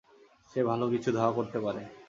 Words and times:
সে 0.51 0.59
ভালো 0.63 0.85
পিছু 0.91 1.09
ধাওয়া 1.11 1.33
করতে 1.33 1.57
পারে। 1.59 1.81